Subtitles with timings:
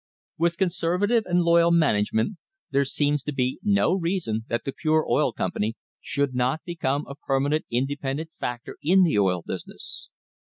[0.39, 2.37] With conserva tive and loyal management,
[2.71, 7.13] there seems to be no reason that the Pure Oil Company should not become a
[7.13, 10.09] permanent inde pendent factor in the oil business.